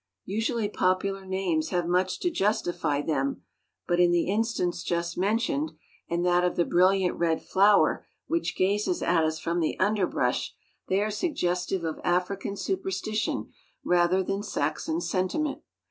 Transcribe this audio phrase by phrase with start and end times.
[0.25, 3.43] Usually popular names have much to justify them,
[3.87, 5.73] but in the instance just mentioned,
[6.09, 10.55] and that of the brilliant red flower which gazes at us from the underbrush,
[10.87, 13.53] they are suggestive of African superstition
[13.83, 15.61] rather than Saxon sentiment.